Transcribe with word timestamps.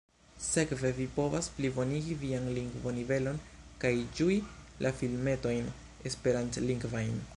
Sekve 0.43 0.89
vi 0.99 1.05
povas 1.17 1.49
plibonigi 1.57 2.15
vian 2.23 2.49
lingvonivelon 2.55 3.37
kaj 3.83 3.93
ĝui 4.21 4.39
la 4.87 4.93
filmetojn 5.03 5.71
esperantlingvajn. 6.13 7.15